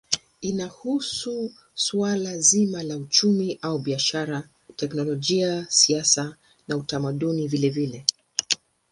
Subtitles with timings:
[0.41, 6.35] Inahusu suala zima la uchumi au biashara, teknolojia, siasa
[6.67, 8.05] na utamaduni vilevile.